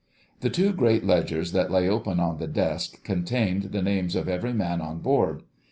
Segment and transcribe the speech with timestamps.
[0.39, 4.51] The two great ledgers that lay open on the desk contained the names of every
[4.51, 5.43] man on board.